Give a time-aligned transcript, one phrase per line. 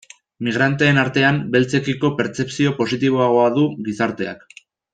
[0.45, 4.47] Migranteen artean, beltzekiko pertzepzio positiboagoa du gizarteak.